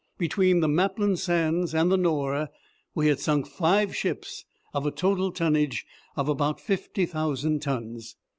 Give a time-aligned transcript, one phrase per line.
[0.17, 2.49] Between the Maplin Sands and the Nore
[2.95, 5.85] we had sunk five ships of a total tonnage
[6.15, 8.15] of about fifty thousand tons.